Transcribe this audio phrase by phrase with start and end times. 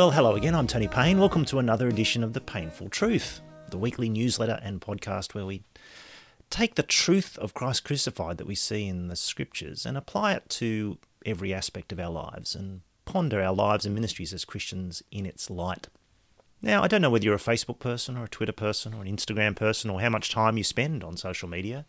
[0.00, 0.54] Well, hello again.
[0.54, 1.18] I'm Tony Payne.
[1.18, 5.62] Welcome to another edition of The Painful Truth, the weekly newsletter and podcast where we
[6.48, 10.48] take the truth of Christ crucified that we see in the scriptures and apply it
[10.48, 15.26] to every aspect of our lives and ponder our lives and ministries as Christians in
[15.26, 15.88] its light.
[16.62, 19.14] Now, I don't know whether you're a Facebook person or a Twitter person or an
[19.14, 21.84] Instagram person or how much time you spend on social media.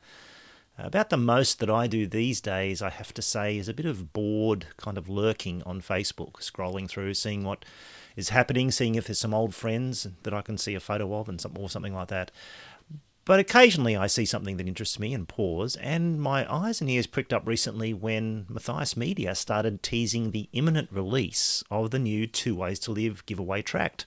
[0.77, 3.85] About the most that I do these days, I have to say, is a bit
[3.85, 7.63] of bored kind of lurking on Facebook, scrolling through, seeing what
[8.15, 11.29] is happening, seeing if there's some old friends that I can see a photo of
[11.29, 12.31] and some, or something like that.
[13.23, 17.05] But occasionally I see something that interests me and pause, and my eyes and ears
[17.07, 22.55] pricked up recently when Matthias Media started teasing the imminent release of the new Two
[22.55, 24.05] Ways to Live giveaway tract.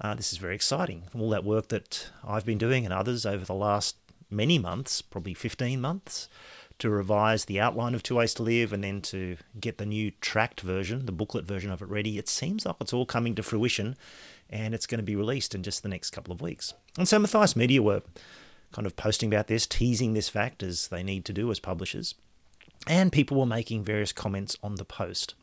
[0.00, 1.04] Uh, this is very exciting.
[1.14, 3.96] All that work that I've been doing and others over the last
[4.30, 6.28] many months, probably 15 months,
[6.78, 10.10] to revise the outline of Two Ways to Live and then to get the new
[10.20, 12.18] tract version, the booklet version of it ready.
[12.18, 13.96] It seems like it's all coming to fruition
[14.50, 16.74] and it's going to be released in just the next couple of weeks.
[16.98, 18.02] And so Matthias Media were
[18.72, 22.14] kind of posting about this, teasing this fact as they need to do as publishers.
[22.86, 25.34] And people were making various comments on the post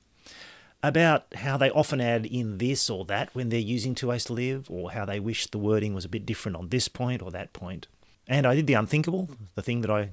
[0.83, 4.33] about how they often add in this or that when they're using Two Ways to
[4.33, 7.31] Live, or how they wish the wording was a bit different on this point or
[7.31, 7.87] that point.
[8.27, 10.09] And I did the unthinkable, the thing that I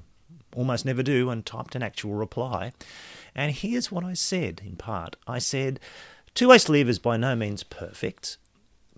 [0.55, 2.73] almost never do, and typed an actual reply.
[3.35, 5.79] And here's what I said in part I said,
[6.33, 8.37] Two Ways to Live is by no means perfect,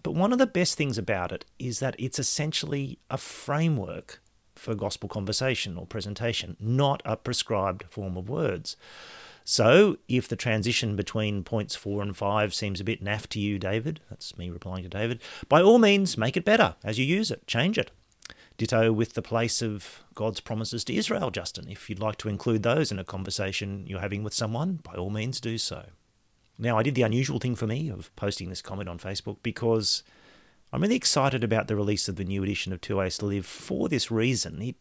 [0.03, 4.21] but one of the best things about it is that it's essentially a framework
[4.55, 8.75] for gospel conversation or presentation, not a prescribed form of words.
[9.45, 13.59] So, if the transition between points four and five seems a bit naff to you,
[13.59, 17.29] David, that's me replying to David, by all means make it better as you use
[17.29, 17.91] it, change it.
[18.63, 21.67] Ditto with the place of God's promises to Israel, Justin.
[21.69, 25.09] If you'd like to include those in a conversation you're having with someone, by all
[25.09, 25.87] means do so.
[26.57, 30.01] Now, I did the unusual thing for me of posting this comment on Facebook because
[30.71, 33.45] I'm really excited about the release of the new edition of Two Ways to Live
[33.45, 34.61] for this reason.
[34.61, 34.77] It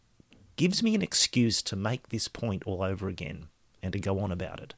[0.55, 3.47] gives me an excuse to make this point all over again
[3.81, 4.75] and to go on about it.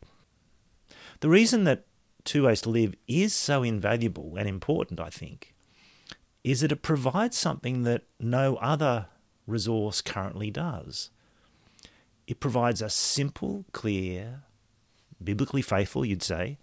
[1.19, 1.85] The reason that
[2.24, 5.54] Two Ways to Live is so invaluable and important, I think,
[6.45, 9.07] is that it provides something that no other
[9.47, 11.09] resource currently does.
[12.28, 14.44] It provides a simple, clear,
[15.22, 16.59] biblically faithful, you'd say,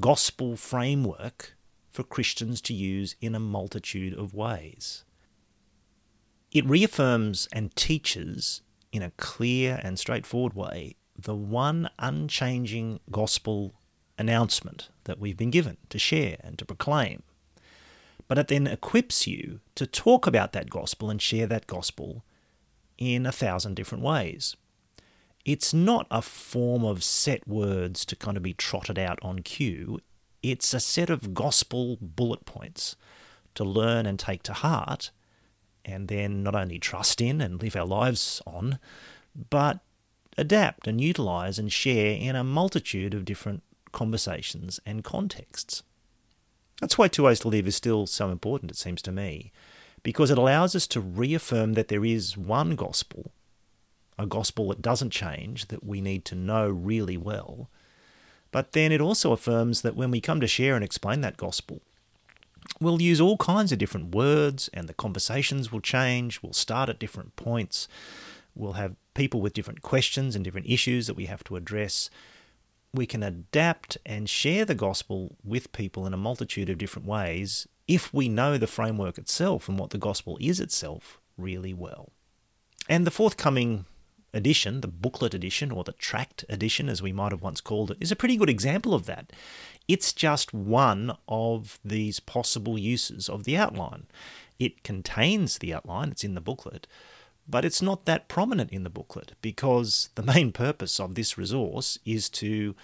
[0.00, 1.54] gospel framework
[1.90, 5.04] for Christians to use in a multitude of ways.
[6.50, 13.74] It reaffirms and teaches in a clear and straightforward way the one unchanging gospel
[14.16, 17.22] announcement that we've been given to share and to proclaim
[18.28, 22.24] but it then equips you to talk about that gospel and share that gospel
[22.98, 24.56] in a thousand different ways.
[25.44, 30.00] It's not a form of set words to kind of be trotted out on cue.
[30.42, 32.96] It's a set of gospel bullet points
[33.54, 35.10] to learn and take to heart,
[35.84, 38.78] and then not only trust in and live our lives on,
[39.50, 39.80] but
[40.36, 43.62] adapt and utilize and share in a multitude of different
[43.92, 45.82] conversations and contexts.
[46.80, 49.52] That's why Two Ways to Live is still so important, it seems to me,
[50.02, 53.32] because it allows us to reaffirm that there is one gospel,
[54.18, 57.70] a gospel that doesn't change, that we need to know really well.
[58.52, 61.80] But then it also affirms that when we come to share and explain that gospel,
[62.80, 66.42] we'll use all kinds of different words and the conversations will change.
[66.42, 67.88] We'll start at different points.
[68.54, 72.10] We'll have people with different questions and different issues that we have to address
[72.96, 77.66] we can adapt and share the gospel with people in a multitude of different ways
[77.86, 82.12] if we know the framework itself and what the gospel is itself really well.
[82.88, 83.84] And the forthcoming
[84.32, 87.98] edition, the booklet edition or the tract edition, as we might have once called it,
[88.00, 89.32] is a pretty good example of that.
[89.88, 94.06] It's just one of these possible uses of the outline.
[94.58, 96.86] It contains the outline, it's in the booklet,
[97.48, 101.98] but it's not that prominent in the booklet because the main purpose of this resource
[102.04, 102.74] is to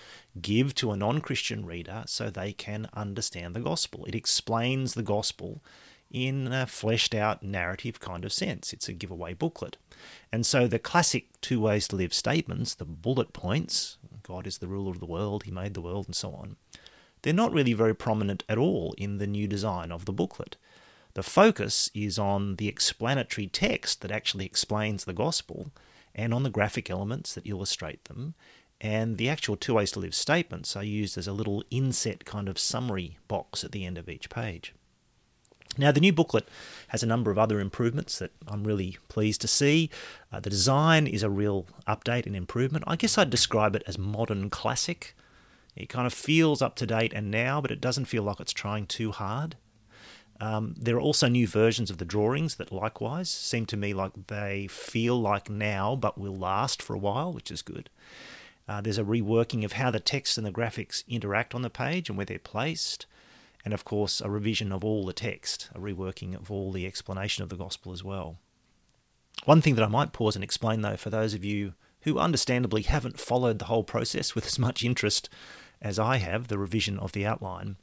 [0.40, 4.04] give to a non Christian reader so they can understand the gospel.
[4.06, 5.62] It explains the gospel
[6.10, 8.72] in a fleshed out narrative kind of sense.
[8.72, 9.78] It's a giveaway booklet.
[10.30, 14.68] And so the classic two ways to live statements, the bullet points, God is the
[14.68, 16.56] ruler of the world, He made the world, and so on,
[17.22, 20.56] they're not really very prominent at all in the new design of the booklet.
[21.14, 25.70] The focus is on the explanatory text that actually explains the gospel
[26.14, 28.34] and on the graphic elements that illustrate them.
[28.80, 32.48] And the actual two ways to live statements are used as a little inset kind
[32.48, 34.74] of summary box at the end of each page.
[35.78, 36.48] Now, the new booklet
[36.88, 39.88] has a number of other improvements that I'm really pleased to see.
[40.30, 42.84] Uh, the design is a real update and improvement.
[42.86, 45.14] I guess I'd describe it as modern classic.
[45.74, 48.52] It kind of feels up to date and now, but it doesn't feel like it's
[48.52, 49.56] trying too hard.
[50.40, 54.12] Um, there are also new versions of the drawings that likewise seem to me like
[54.26, 57.90] they feel like now but will last for a while, which is good.
[58.68, 62.08] Uh, there's a reworking of how the text and the graphics interact on the page
[62.08, 63.06] and where they're placed.
[63.64, 67.42] And of course, a revision of all the text, a reworking of all the explanation
[67.42, 68.38] of the gospel as well.
[69.44, 72.82] One thing that I might pause and explain, though, for those of you who understandably
[72.82, 75.28] haven't followed the whole process with as much interest
[75.80, 77.76] as I have, the revision of the outline,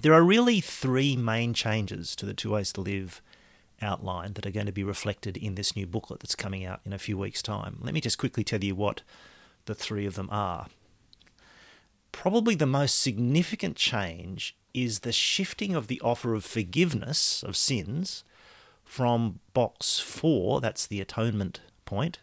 [0.00, 3.22] there are really three main changes to the Two Ways to Live
[3.80, 6.92] outline that are going to be reflected in this new booklet that's coming out in
[6.92, 7.78] a few weeks' time.
[7.80, 9.02] Let me just quickly tell you what
[9.66, 10.66] the three of them are.
[12.12, 18.24] Probably the most significant change is the shifting of the offer of forgiveness of sins
[18.84, 22.18] from box four, that's the atonement point,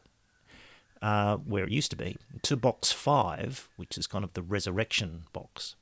[1.01, 5.23] uh, where it used to be, to box five, which is kind of the resurrection
[5.33, 5.75] box.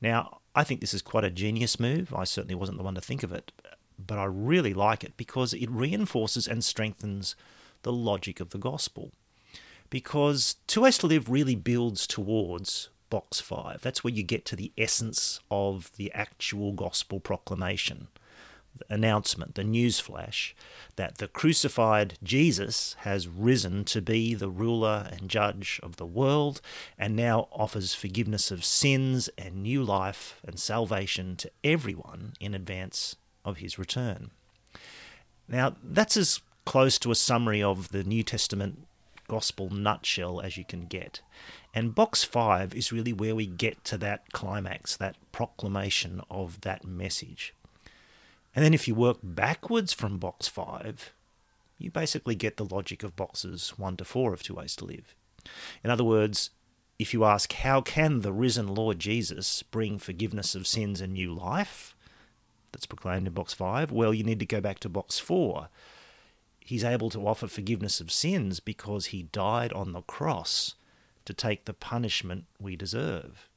[0.00, 2.14] Now, I think this is quite a genius move.
[2.14, 3.52] I certainly wasn't the one to think of it,
[3.98, 7.36] but I really like it because it reinforces and strengthens
[7.82, 9.12] the logic of the gospel.
[9.88, 13.82] Because Two Ways to Live really builds towards box five.
[13.82, 18.08] That's where you get to the essence of the actual gospel proclamation
[18.88, 20.54] announcement, the news flash,
[20.96, 26.60] that the crucified Jesus has risen to be the ruler and judge of the world
[26.98, 33.16] and now offers forgiveness of sins and new life and salvation to everyone in advance
[33.44, 34.30] of his return.
[35.48, 38.86] Now, that's as close to a summary of the New Testament
[39.28, 41.20] gospel nutshell as you can get.
[41.74, 46.84] And box five is really where we get to that climax, that proclamation of that
[46.84, 47.54] message.
[48.56, 51.12] And then if you work backwards from box five,
[51.78, 55.14] you basically get the logic of boxes one to four of Two Ways to Live.
[55.84, 56.50] In other words,
[56.98, 61.34] if you ask, how can the risen Lord Jesus bring forgiveness of sins and new
[61.34, 61.94] life?
[62.72, 63.92] That's proclaimed in box five.
[63.92, 65.68] Well, you need to go back to box four.
[66.58, 70.74] He's able to offer forgiveness of sins because he died on the cross
[71.26, 73.48] to take the punishment we deserve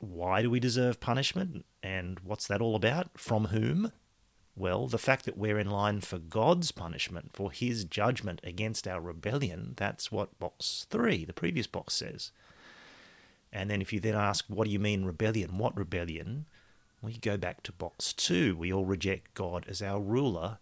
[0.00, 1.64] why do we deserve punishment?
[1.82, 3.18] And what's that all about?
[3.18, 3.92] From whom?
[4.56, 9.00] Well, the fact that we're in line for God's punishment, for his judgment against our
[9.00, 12.32] rebellion, that's what box three, the previous box, says.
[13.52, 15.58] And then if you then ask, what do you mean rebellion?
[15.58, 16.46] What rebellion?
[17.00, 18.56] We go back to box two.
[18.56, 20.58] We all reject God as our ruler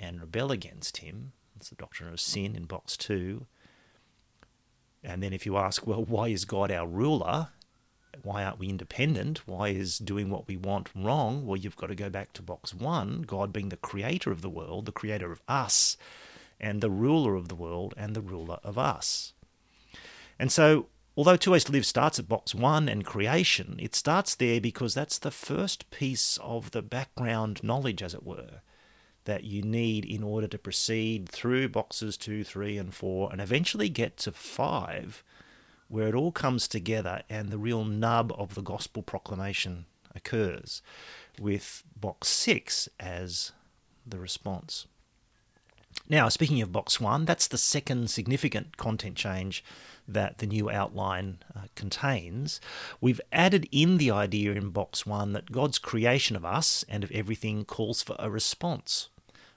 [0.00, 1.32] and rebel against him.
[1.54, 3.46] That's the doctrine of sin in box two.
[5.04, 7.48] And then if you ask, well, why is God our ruler?
[8.22, 9.46] Why aren't we independent?
[9.46, 11.46] Why is doing what we want wrong?
[11.46, 14.50] Well, you've got to go back to box one God being the creator of the
[14.50, 15.96] world, the creator of us,
[16.60, 19.32] and the ruler of the world, and the ruler of us.
[20.38, 20.86] And so,
[21.16, 24.94] although Two Ways to Live starts at box one and creation, it starts there because
[24.94, 28.60] that's the first piece of the background knowledge, as it were,
[29.24, 33.88] that you need in order to proceed through boxes two, three, and four, and eventually
[33.88, 35.22] get to five
[35.88, 40.82] where it all comes together and the real nub of the gospel proclamation occurs,
[41.38, 43.52] with box six as
[44.06, 44.86] the response.
[46.08, 49.64] Now, speaking of box one, that's the second significant content change
[50.06, 52.60] that the new outline uh, contains.
[53.00, 57.10] We've added in the idea in box one that God's creation of us and of
[57.10, 59.08] everything calls for a response,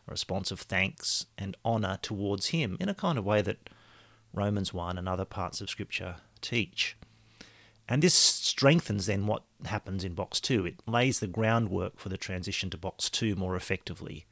[0.08, 3.70] a response of thanks and honour towards Him in a kind of way that
[4.34, 6.96] Romans 1 and other parts of Scripture teach.
[7.88, 10.65] And this strengthens then what happens in box 2.
[10.65, 14.25] It lays the groundwork for the transition to box 2 more effectively.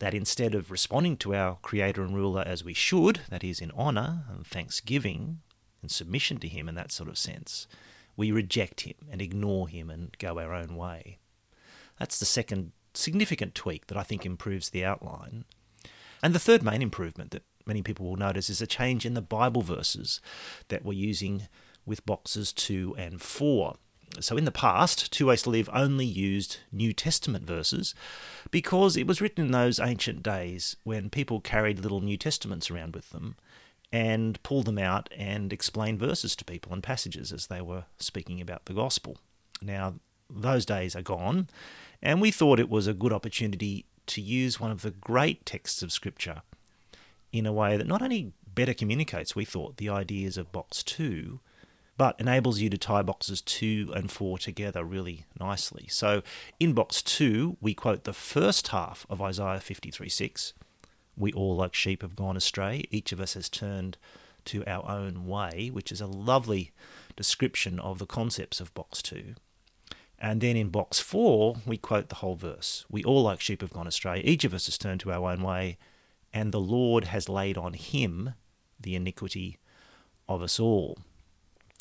[0.00, 3.70] That instead of responding to our Creator and Ruler as we should, that is, in
[3.70, 5.40] honour and thanksgiving
[5.80, 7.66] and submission to Him in that sort of sense,
[8.16, 11.18] we reject Him and ignore Him and go our own way.
[11.98, 15.44] That's the second significant tweak that I think improves the outline.
[16.22, 19.22] And the third main improvement that many people will notice is a change in the
[19.22, 20.20] Bible verses
[20.68, 21.48] that we're using
[21.86, 23.74] with boxes 2 and 4.
[24.20, 27.94] So in the past, Two Ways to Live only used New Testament verses
[28.50, 32.94] because it was written in those ancient days when people carried little New Testaments around
[32.94, 33.36] with them
[33.92, 38.40] and pulled them out and explained verses to people and passages as they were speaking
[38.40, 39.18] about the gospel.
[39.60, 39.94] Now,
[40.30, 41.48] those days are gone,
[42.02, 45.82] and we thought it was a good opportunity to use one of the great texts
[45.82, 46.42] of Scripture
[47.34, 51.40] in a way that not only better communicates, we thought, the ideas of box two,
[51.96, 55.86] but enables you to tie boxes two and four together really nicely.
[55.88, 56.22] So
[56.60, 60.52] in box two, we quote the first half of Isaiah 53 6.
[61.16, 62.84] We all, like sheep, have gone astray.
[62.90, 63.98] Each of us has turned
[64.46, 66.70] to our own way, which is a lovely
[67.16, 69.34] description of the concepts of box two.
[70.20, 72.84] And then in box four, we quote the whole verse.
[72.88, 74.20] We all, like sheep, have gone astray.
[74.20, 75.78] Each of us has turned to our own way,
[76.34, 78.34] and the Lord has laid on him
[78.78, 79.58] the iniquity
[80.28, 80.98] of us all.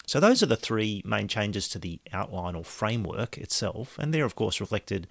[0.06, 4.26] So, those are the three main changes to the outline or framework itself, and they're,
[4.26, 5.08] of course, reflected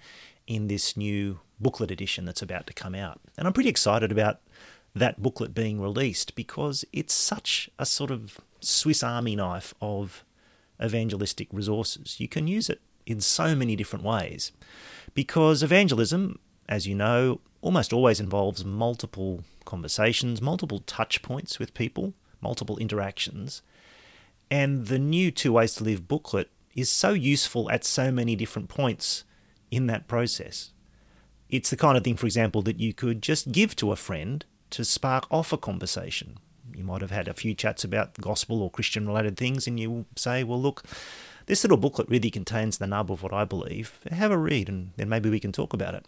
[0.47, 3.19] in this new booklet edition that's about to come out.
[3.37, 4.39] And I'm pretty excited about
[4.95, 10.23] that booklet being released because it's such a sort of Swiss Army knife of
[10.83, 12.19] evangelistic resources.
[12.19, 14.51] You can use it in so many different ways
[15.15, 22.13] because evangelism, as you know, almost always involves multiple conversations, multiple touch points with people,
[22.41, 23.61] multiple interactions.
[24.51, 28.69] And the new Two Ways to Live booklet is so useful at so many different
[28.69, 29.23] points
[29.71, 30.71] in that process.
[31.49, 34.43] It's the kind of thing, for example, that you could just give to a friend
[34.71, 36.37] to spark off a conversation.
[36.75, 40.05] You might have had a few chats about gospel or Christian related things, and you
[40.15, 40.83] say, Well, look,
[41.45, 43.99] this little booklet really contains the nub of what I believe.
[44.11, 46.07] Have a read, and then maybe we can talk about it.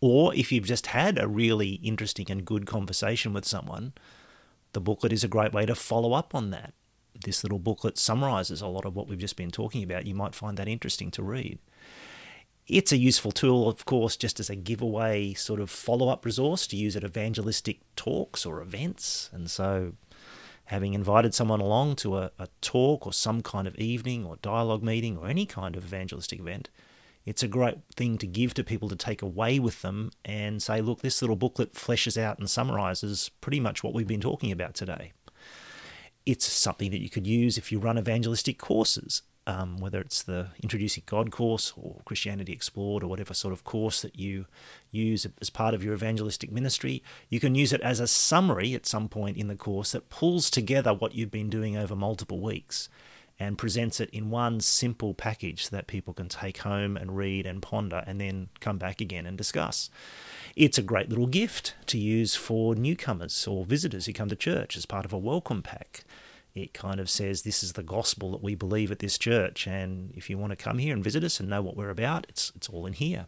[0.00, 3.92] Or if you've just had a really interesting and good conversation with someone,
[4.72, 6.72] the booklet is a great way to follow up on that.
[7.24, 10.06] This little booklet summarizes a lot of what we've just been talking about.
[10.06, 11.58] You might find that interesting to read.
[12.66, 16.68] It's a useful tool, of course, just as a giveaway sort of follow up resource
[16.68, 19.28] to use at evangelistic talks or events.
[19.32, 19.94] And so,
[20.66, 24.84] having invited someone along to a, a talk or some kind of evening or dialogue
[24.84, 26.70] meeting or any kind of evangelistic event,
[27.30, 30.80] it's a great thing to give to people to take away with them and say,
[30.80, 34.74] look, this little booklet fleshes out and summarizes pretty much what we've been talking about
[34.74, 35.12] today.
[36.26, 40.48] It's something that you could use if you run evangelistic courses um, whether it's the
[40.62, 44.46] Introducing God course or Christianity Explored or whatever sort of course that you
[44.90, 47.02] use as part of your evangelistic ministry.
[47.28, 50.50] You can use it as a summary at some point in the course that pulls
[50.50, 52.88] together what you've been doing over multiple weeks
[53.40, 57.62] and presents it in one simple package that people can take home and read and
[57.62, 59.90] ponder and then come back again and discuss.
[60.54, 64.76] It's a great little gift to use for newcomers or visitors who come to church
[64.76, 66.04] as part of a welcome pack
[66.54, 70.12] it kind of says this is the gospel that we believe at this church, and
[70.16, 72.52] if you want to come here and visit us and know what we're about, it's
[72.56, 73.26] it's all in here.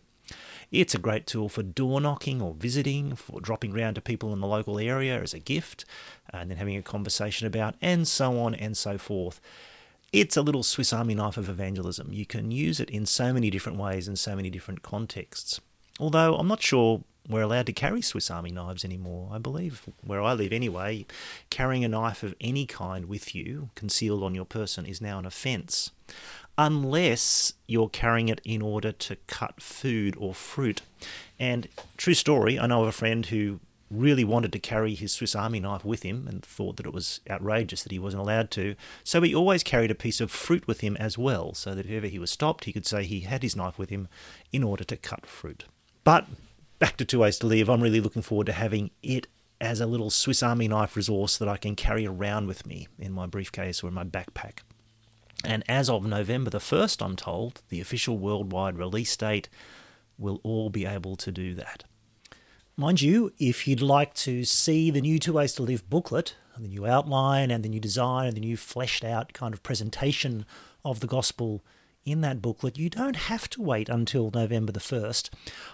[0.70, 4.40] It's a great tool for door knocking or visiting, for dropping round to people in
[4.40, 5.84] the local area as a gift,
[6.32, 9.40] and then having a conversation about, and so on and so forth.
[10.12, 12.12] It's a little Swiss Army knife of evangelism.
[12.12, 15.58] You can use it in so many different ways in so many different contexts.
[15.98, 19.30] Although I'm not sure we're allowed to carry Swiss Army knives anymore.
[19.32, 21.06] I believe, where I live anyway,
[21.48, 25.24] carrying a knife of any kind with you, concealed on your person, is now an
[25.24, 25.92] offence.
[26.58, 30.82] Unless you're carrying it in order to cut food or fruit.
[31.38, 33.60] And true story, I know of a friend who
[33.92, 37.20] really wanted to carry his Swiss Army knife with him and thought that it was
[37.28, 38.74] outrageous that he wasn't allowed to.
[39.04, 41.92] So he always carried a piece of fruit with him as well, so that if
[41.92, 44.08] ever he was stopped, he could say he had his knife with him
[44.50, 45.66] in order to cut fruit.
[46.04, 46.26] But
[46.78, 49.26] back to Two Ways to Live, I'm really looking forward to having it
[49.60, 53.12] as a little Swiss Army knife resource that I can carry around with me in
[53.12, 54.60] my briefcase or in my backpack.
[55.44, 59.48] And as of November the 1st, I'm told, the official worldwide release date,
[60.18, 61.84] we'll all be able to do that.
[62.82, 66.66] Mind you, if you'd like to see the new Two Ways to Live booklet, the
[66.66, 70.44] new outline and the new design and the new fleshed out kind of presentation
[70.84, 71.62] of the gospel
[72.04, 75.30] in that booklet, you don't have to wait until November the 1st.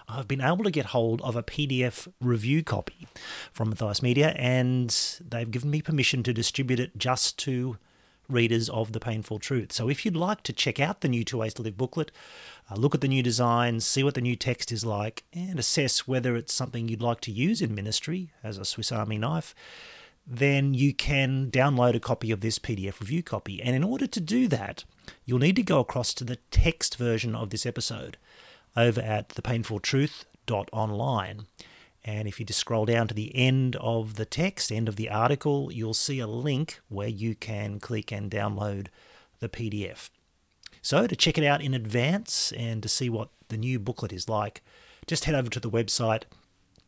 [0.07, 3.07] I've been able to get hold of a PDF review copy
[3.51, 4.95] from Matthias Media, and
[5.27, 7.79] they've given me permission to distribute it just to
[8.29, 9.73] readers of The Painful Truth.
[9.73, 12.11] So if you'd like to check out the new Two Ways to Live booklet,
[12.69, 16.07] uh, look at the new design, see what the new text is like, and assess
[16.07, 19.55] whether it's something you'd like to use in ministry as a Swiss Army knife,
[20.25, 23.61] then you can download a copy of this PDF review copy.
[23.61, 24.83] And in order to do that,
[25.25, 28.17] you'll need to go across to the text version of this episode
[28.77, 31.47] over at thepainfultruth.online.
[32.03, 35.09] And if you just scroll down to the end of the text, end of the
[35.09, 38.87] article, you'll see a link where you can click and download
[39.39, 40.09] the PDF.
[40.81, 44.29] So, to check it out in advance and to see what the new booklet is
[44.29, 44.63] like,
[45.07, 46.23] just head over to the website,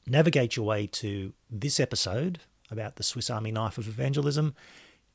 [0.07, 2.39] navigate your way to this episode
[2.69, 4.55] about the Swiss Army knife of evangelism,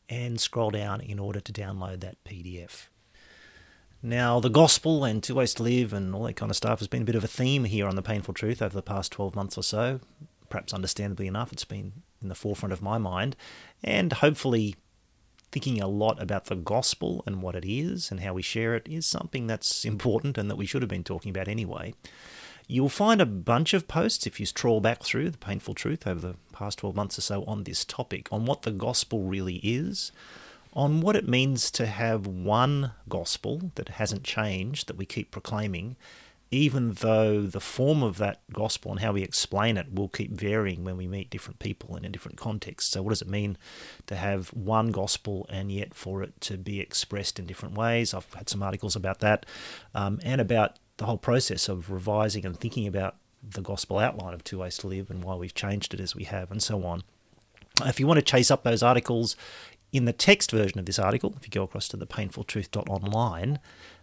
[0.08, 2.88] and scroll down in order to download that PDF.
[4.02, 6.88] Now, the gospel and two ways to live and all that kind of stuff has
[6.88, 9.34] been a bit of a theme here on The Painful Truth over the past 12
[9.34, 10.00] months or so.
[10.48, 13.36] Perhaps understandably enough, it's been in the forefront of my mind,
[13.82, 14.76] and hopefully
[15.50, 18.86] thinking a lot about the gospel and what it is and how we share it
[18.88, 21.94] is something that's important and that we should have been talking about anyway.
[22.68, 26.20] You'll find a bunch of posts if you trawl back through the painful truth over
[26.20, 30.10] the past 12 months or so on this topic, on what the gospel really is,
[30.76, 35.96] on what it means to have one gospel that hasn't changed, that we keep proclaiming,
[36.50, 40.84] even though the form of that gospel and how we explain it will keep varying
[40.84, 42.92] when we meet different people in a different context.
[42.92, 43.56] So, what does it mean
[44.06, 48.12] to have one gospel and yet for it to be expressed in different ways?
[48.12, 49.46] I've had some articles about that
[49.94, 54.44] um, and about the whole process of revising and thinking about the gospel outline of
[54.44, 57.02] Two Ways to Live and why we've changed it as we have, and so on.
[57.84, 59.36] If you want to chase up those articles
[59.92, 63.58] in the text version of this article, if you go across to the painfultruth.online,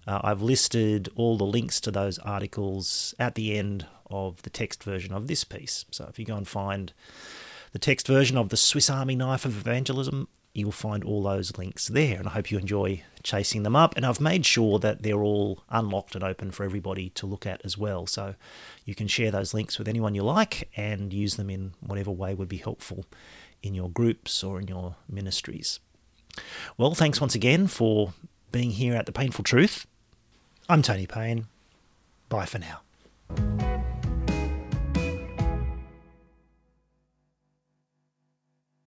[0.07, 4.83] uh, I've listed all the links to those articles at the end of the text
[4.83, 5.85] version of this piece.
[5.91, 6.93] So if you go and find
[7.71, 11.87] the text version of the Swiss Army Knife of Evangelism, you'll find all those links
[11.87, 12.19] there.
[12.19, 13.95] And I hope you enjoy chasing them up.
[13.97, 17.61] And I've made sure that they're all unlocked and open for everybody to look at
[17.65, 18.05] as well.
[18.05, 18.35] So
[18.85, 22.35] you can share those links with anyone you like and use them in whatever way
[22.35, 23.05] would be helpful
[23.63, 25.79] in your groups or in your ministries.
[26.77, 28.13] Well, thanks once again for
[28.51, 29.87] being here at The Painful Truth.
[30.69, 31.47] I'm Tony Payne.
[32.29, 33.72] Bye for now.